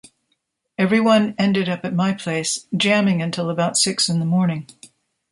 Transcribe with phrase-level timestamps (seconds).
[0.79, 4.67] Everyone ended up at my place, jamming until about six in the morning.